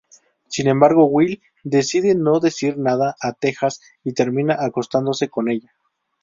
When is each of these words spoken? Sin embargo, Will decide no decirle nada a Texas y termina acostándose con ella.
Sin 0.47 0.67
embargo, 0.67 1.05
Will 1.05 1.43
decide 1.63 2.15
no 2.15 2.39
decirle 2.39 2.81
nada 2.81 3.15
a 3.21 3.33
Texas 3.33 3.81
y 4.03 4.13
termina 4.13 4.57
acostándose 4.59 5.29
con 5.29 5.47
ella. 5.47 5.75